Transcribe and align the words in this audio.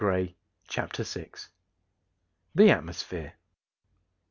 AIR. 0.03 0.29
CHAPTER 0.67 1.03
VI. 1.03 1.29
THE 2.55 2.71
ATMOSPHERE. 2.71 3.33